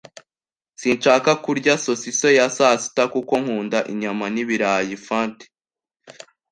[0.79, 4.95] Sinshaka kurya sosiso ya sasita, kuko nkunda inyama n'ibirayi.
[5.05, 5.45] (fanty)